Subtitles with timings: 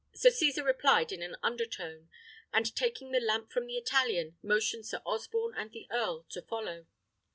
[0.15, 2.09] Sir Cesar replied in an under tone,
[2.51, 6.87] and taking the lamp from the Italian, motioned Sir Osborne and the earl to follow.